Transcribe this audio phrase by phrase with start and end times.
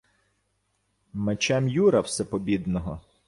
[1.13, 3.01] —Мечем Юра Всепобідного...